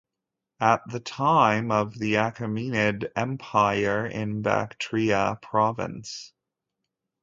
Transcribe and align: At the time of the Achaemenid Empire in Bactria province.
At 0.59 0.81
the 0.87 0.99
time 0.99 1.69
of 1.69 1.93
the 1.93 2.15
Achaemenid 2.15 3.11
Empire 3.15 4.07
in 4.07 4.41
Bactria 4.41 5.37
province. 5.43 6.33